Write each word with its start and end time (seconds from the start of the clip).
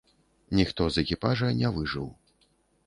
Ніхто 0.59 0.87
з 0.95 1.03
экіпажа 1.03 1.51
не 1.61 1.73
выжыў. 1.77 2.11